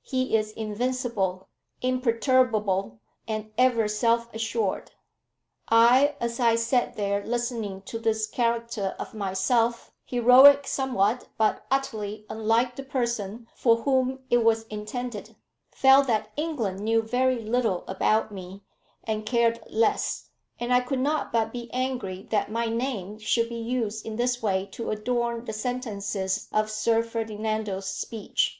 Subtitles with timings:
[0.00, 1.50] He is invincible,
[1.82, 2.98] imperturbable,
[3.28, 4.90] and ever self assured."
[5.68, 12.24] I, as I sat there listening to this character of myself, heroic somewhat, but utterly
[12.30, 15.36] unlike the person for whom it was intended,
[15.72, 18.62] felt that England knew very little about me,
[19.04, 23.56] and cared less; and I could not but be angry that my name should be
[23.60, 28.58] used in this way to adorn the sentences of Sir Ferdinando's speech.